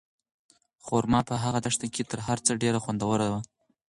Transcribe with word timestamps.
خورما 0.85 1.19
په 1.29 1.35
هغه 1.43 1.59
دښته 1.65 1.87
کې 1.93 2.03
تر 2.11 2.19
هر 2.27 2.37
څه 2.45 2.51
ډېره 2.61 2.79
خوندوره 2.83 3.27
وه. 3.31 3.39